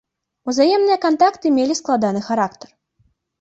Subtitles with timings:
[0.53, 2.69] Узаемныя кантакты мелі складаны характар.